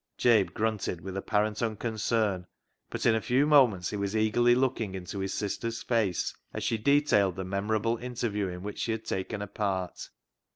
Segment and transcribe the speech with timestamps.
[0.17, 2.47] Jabe grunted with apparent unconcern,
[2.89, 6.79] but in a few moments he was eagerly looking into his sister's face as she
[6.79, 10.09] detailed the memorable interview in which she had taken a part.